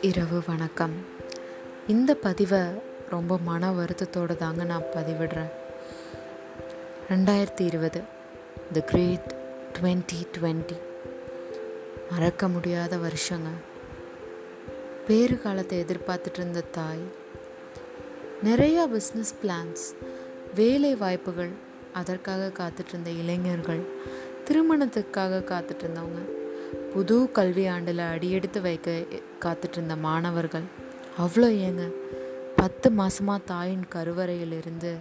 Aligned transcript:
இரவு 0.00 0.42
வணக்கம். 0.46 0.92
இந்த 1.86 2.14
பதிவை 2.14 2.60
ரொம்ப 3.10 3.38
மன 3.38 3.70
வருத்தத்தோடு 3.70 4.36
தாங்க 4.36 4.64
நான் 4.64 4.82
பதிவிடுறேன். 4.82 5.50
ரெண்டாயிரத்தி 7.10 7.60
இருபது 7.60 8.00
தி 8.72 8.80
கிரேட் 8.80 9.34
டுவெண்ட்டி 9.72 10.26
டுவெண்ட்டி 10.40 10.76
மறக்க 12.10 12.48
முடியாத 12.48 12.96
வருஷங்க. 12.96 13.48
பேறு 15.06 15.40
காலத்தை 15.40 15.80
எதிர்பார்த்துட்டு 15.80 16.34
இருந்த 16.34 16.60
தாய். 16.60 17.02
நிறையா 18.44 18.88
பிஸ்னஸ் 18.94 19.34
பிளான்ஸ் 19.42 19.94
வேலை 20.54 20.94
வாய்ப்புகள் 20.94 21.64
அதற்காக 22.00 22.52
காத்துட்டு 22.58 22.88
இருந்த 22.88 23.10
இளைஞர்கள் 23.22 23.82
திருமணத்துக்காக 24.46 25.42
காத்துட்டு 25.52 25.84
இருந்தவங்க 25.84 26.22
புது 26.94 27.16
கல்வி 27.32 27.66
ஆண்டில் 27.66 28.02
அடியெடுத்து 28.14 28.60
வைக்க 28.60 28.90
காத்துட்டு 29.40 29.76
இருந்த 29.76 29.96
மாணவர்கள். 29.96 30.66
அவ்வளோ 31.22 31.48
ஏங்க 31.66 31.84
பத்து 32.56 32.88
மாதமாக 32.90 33.44
தாயின் 33.44 33.84
கருவறையிலிருந்து 33.94 34.92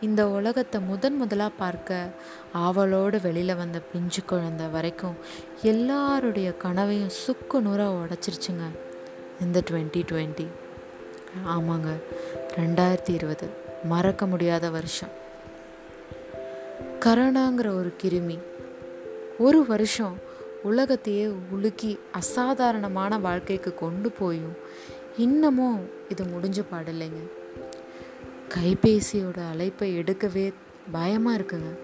இந்த 0.00 0.20
உலகத்தை 0.28 0.80
முதன் 0.80 1.16
முதலாக 1.16 1.58
பார்க்க 1.58 1.98
ஆவலோடு 2.52 3.20
வெளியில் 3.20 3.54
வந்த 3.56 3.78
பிஞ்சு 3.92 4.22
குழந்தை 4.24 4.66
வரைக்கும் 4.66 5.16
எல்லாருடைய 5.62 6.50
கனவையும் 6.64 7.16
சுக்கு 7.22 7.60
நூறாக 7.60 7.98
உடச்சிருச்சுங்க 8.04 8.66
இந்த 9.40 9.62
டுவெண்ட்டி 9.70 10.02
டுவெண்ட்டி. 10.10 10.46
ஆமாங்க 11.46 11.90
ரெண்டாயிரத்தி 12.56 13.12
இருபது. 13.18 13.48
மறக்க 13.84 14.26
முடியாத 14.26 14.70
வருஷம். 14.70 15.20
கரோனாங்கிற 17.04 17.74
ஒரு 17.74 17.92
கிருமி. 18.02 18.38
ஒரு 19.38 19.66
வருஷம் 19.66 20.18
உலகத்தையே 20.62 21.26
உலுக்கி 21.50 21.98
அசாதாரணமான 22.12 23.18
வாழ்க்கைக்கு 23.18 23.74
கொண்டு 23.74 24.10
போயும். 24.10 24.56
இன்னமும் 25.16 25.80
இது 26.08 26.24
முடிஞ்ச 26.24 26.62
பாடில்லைங்க 26.72 27.22
கைபேசியோட 28.48 29.48
அழைப்பை 29.50 29.98
எடுக்கவே 29.98 30.52
பயமாக 30.92 31.38
இருக்குங்க. 31.38 31.78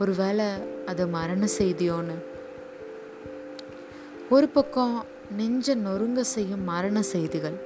ஒரு 0.00 0.14
வேளை 0.14 0.46
அது 0.86 1.06
மரண 1.06 1.46
செய்தியோன்னு. 1.58 2.16
ஒரு 4.30 4.48
பக்கம் 4.48 5.04
நெஞ்ச 5.36 5.76
நொறுங்க 5.76 6.20
செய்யும் 6.20 6.64
மரண 6.64 7.02
செய்திகள். 7.02 7.60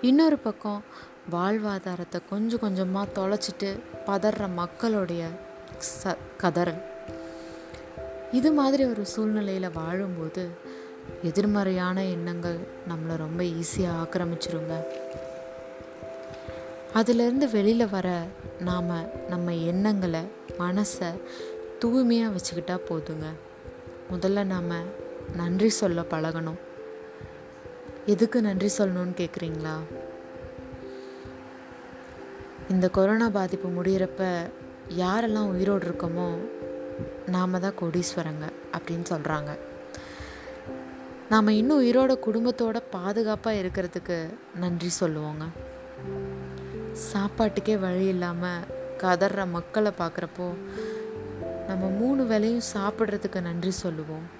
இன்னொரு 0.00 0.38
பக்கம் 0.38 0.82
வாழ்வாதாரத்தை 1.30 2.20
கொஞ்சம் 2.30 2.60
கொஞ்சமாக 2.60 3.12
தொலைச்சிட்டு 3.14 3.78
பதற 4.06 4.54
மக்களுடைய 4.54 5.24
ச 5.78 6.16
கதறல். 6.42 6.82
இது 8.32 8.52
மாதிரி 8.52 8.84
ஒரு 8.84 9.06
சூழ்நிலையில் 9.06 9.70
வாழும்போது 9.70 10.48
எதிர்மறையான 11.22 12.04
எண்ணங்கள் 12.04 12.58
நம்மளை 12.88 13.16
ரொம்ப 13.16 13.42
ஈஸியாக 13.42 13.98
ஆக்கிரமிச்சிருங்க. 14.04 14.84
அதிலிருந்து 16.92 17.50
வெளியில் 17.50 17.88
வர 17.88 18.26
நாம் 18.60 19.26
நம்ம 19.28 19.54
எண்ணங்களை 19.54 20.20
மனசை 20.58 21.10
தூய்மையாக 21.78 22.34
வச்சுக்கிட்டா 22.34 22.78
போதுங்க. 22.88 23.26
முதல்ல 24.12 24.44
நாம் 24.44 25.06
நன்றி 25.36 25.68
சொல்ல 25.68 26.00
பழகணும். 26.00 26.60
எதுக்கு 28.06 28.42
நன்றி 28.42 28.70
சொல்லணும்னு 28.78 29.16
கேட்குறீங்களா 29.16 29.76
இந்த 32.70 32.88
கொரோனா 32.88 33.28
பாதிப்பு 33.28 33.68
முடிகிறப்ப 33.68 34.50
யாரெல்லாம் 34.96 35.46
உயிரோடு 35.46 35.86
இருக்கோமோ 35.86 36.38
நாம் 37.26 37.60
தான் 37.60 37.78
கோடீஸ்வரங்க 37.80 38.46
அப்படின்னு 38.78 39.04
சொல்கிறாங்க 39.08 39.58
நாம் 41.28 41.48
இன்னும் 41.48 41.82
உயிரோட 41.82 42.16
குடும்பத்தோட 42.26 42.82
பாதுகாப்பாக 42.90 43.56
இருக்கிறதுக்கு 43.56 44.34
நன்றி 44.54 44.90
சொல்லுவோங்க. 45.00 45.44
சாப்பாட்டுக்கே 46.92 47.78
வழி 47.78 48.06
இல்லாமல் 48.06 48.66
கதற 48.96 49.46
மக்களை 49.46 49.92
பார்க்குறப்போ 49.98 50.54
நம்ம 51.66 51.88
மூணு 51.88 52.24
வேலையும் 52.24 52.62
சாப்பிட்றதுக்கு 52.74 53.40
நன்றி 53.40 53.70
சொல்லுவோம். 53.70 54.36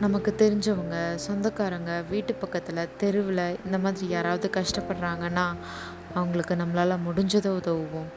நமக்கு 0.00 0.34
தெரிஞ்சவங்க 0.38 1.14
சொந்தக்காரங்க 1.14 2.04
வீட்டு 2.10 2.34
பக்கத்தில் 2.34 2.88
தெருவில் 2.96 3.58
இந்த 3.64 3.78
மாதிரி 3.78 4.08
யாராவது 4.08 4.50
கஷ்டப்படுறாங்கன்னா 4.56 5.54
அவங்களுக்கு 6.14 6.54
நம்மளால் 6.54 6.98
முடிஞ்சதை 7.08 7.48
உதவுவோம். 7.48 8.08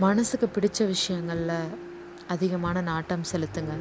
மனசுக்கு 0.00 0.50
பிடிச்ச 0.54 0.86
விஷயங்களில் 0.86 1.78
அதிகமான 2.28 2.80
நாட்டம் 2.80 3.22
செலுத்துங்க. 3.32 3.78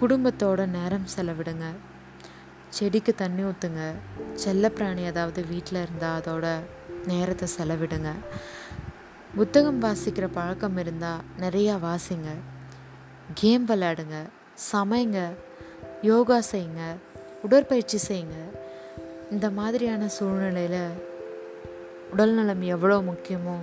குடும்பத்தோட 0.00 0.66
நேரம் 0.66 1.06
செலவிடுங்க. 1.16 1.64
செடிக்கு 2.68 3.14
தண்ணி 3.14 3.42
ஊற்றுங்க 3.42 3.92
செல்லப்பிராணி 4.44 4.96
ஏதாவது 4.96 5.46
வீட்டில் 5.46 5.82
இருந்தால் 5.82 6.20
அதோட 6.20 6.56
நேரத்தை 7.06 7.48
செலவிடுங்க. 7.58 8.08
புத்தகம் 9.36 9.82
வாசிக்கிற 9.82 10.26
பழக்கம் 10.26 10.76
இருந்தால் 10.76 11.20
நிறையா 11.40 11.78
வாசிங்க. 11.78 12.28
கேம் 13.34 13.68
விளையாடுங்க. 13.68 14.22
சமைங்க. 14.72 15.34
யோகா 16.02 16.42
செய்யுங்க. 16.52 16.96
உடற்பயிற்சி 17.42 17.98
செய்யுங்க. 17.98 18.68
இந்த 19.30 19.50
மாதிரியான 19.50 20.08
சூழ்நிலையில் 20.08 20.88
உடல்நலம் 22.10 22.62
எவ்வளோ 22.62 22.98
முக்கியமோ 22.98 23.56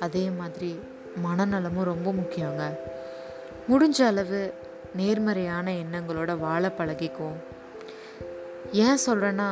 அதே 0.00 0.30
மாதிரி 0.30 0.80
மனநலமும் 1.24 1.82
ரொம்ப 1.82 2.12
முக்கியங்க. 2.12 2.76
முடிஞ்ச 3.68 4.06
அளவு 4.06 4.54
நேர்மறையான 4.94 5.72
எண்ணங்களோட 5.72 6.38
வாழ 6.38 6.72
பழகிக்குவோம். 6.78 7.40
ஏன் 8.72 8.98
சொல்கிறேன்னா 9.06 9.48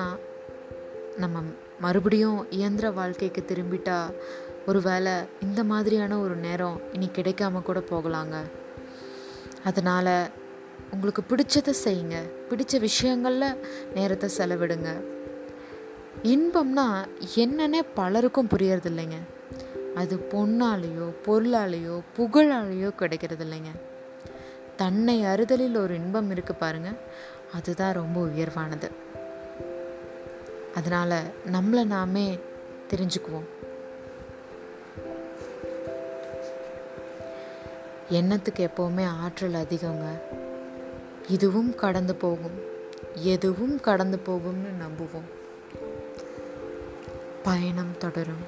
நம்ம 1.16 1.43
மறுபடியும் 1.81 2.50
இயந்திர 2.50 2.91
வாழ்க்கைக்கு 2.91 3.44
திரும்பிட்டா 3.48 4.15
ஒரு 4.66 4.82
வேளை 4.82 5.12
இந்த 5.41 5.65
மாதிரியான 5.65 6.19
ஒரு 6.19 6.37
நேரம் 6.37 6.81
இனி 6.92 7.10
கிடைக்காம 7.15 7.62
கூட 7.62 7.78
போகலாங்க. 7.78 8.37
அதனால் 9.65 10.31
உங்களுக்கு 10.91 11.22
பிடிச்சதை 11.28 11.75
செய்யுங்க. 11.84 12.16
பிடிச்ச 12.50 12.81
விஷயங்களில் 12.81 13.66
நேரத்தை 13.94 14.31
செலவிடுங்க. 14.38 15.19
இன்பம்னா 16.22 17.08
என்னன்னே 17.36 17.81
பலருக்கும் 17.94 18.48
புரியறது 18.48 18.86
இல்லைங்க 18.86 19.16
அது 19.94 20.16
பொண்ணாலேயோ 20.16 21.12
பொருளாலேயோ 21.26 22.00
புகழாலேயோ 22.19 22.94
கிடைக்கிறது 22.94 23.44
இல்லைங்க 23.44 23.81
தன்னை 24.76 25.25
அறுதலில் 25.25 25.76
ஒரு 25.76 25.94
இன்பம் 25.94 26.30
இருக்கு 26.30 26.54
பாருங்க 26.54 26.88
அதுதான் 27.53 27.92
ரொம்ப 27.92 28.26
உயர்வானது. 28.26 28.91
அதனால் 30.75 31.22
நம்மளை 31.53 31.84
நாமே 31.84 32.38
தெரிஞ்சுக்குவோம். 32.91 33.48
எண்ணத்துக்கு 38.10 38.69
எப்போவுமே 38.69 39.06
ஆற்றல் 39.06 39.53
அதிகங்க. 39.53 40.20
இதுவும் 41.28 41.75
கடந்து 41.75 42.14
போகும் 42.14 42.60
எதுவும் 43.14 43.80
கடந்து 43.80 44.20
போகும்னு 44.26 44.70
நம்புவோம். 44.80 45.49
பயணம் 47.42 47.96
தொடரும். 47.98 48.44